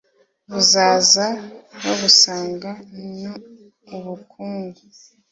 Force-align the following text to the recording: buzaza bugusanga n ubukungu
buzaza 0.51 1.25
bugusanga 1.83 2.71
n 3.17 3.21
ubukungu 3.97 4.81